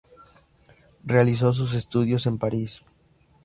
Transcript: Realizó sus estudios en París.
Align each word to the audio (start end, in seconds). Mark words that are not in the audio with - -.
Realizó 1.03 1.53
sus 1.53 1.75
estudios 1.75 2.25
en 2.25 2.39
París. 2.39 2.81